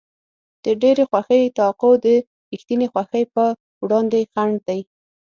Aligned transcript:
د 0.63 0.65
ډېرې 0.81 1.03
خوښۍ 1.09 1.43
توقع 1.57 1.93
د 2.05 2.07
رښتینې 2.53 2.87
خوښۍ 2.93 3.23
په 3.33 3.43
وړاندې 3.83 4.19
خنډ 4.33 4.55
دی. 4.67 4.79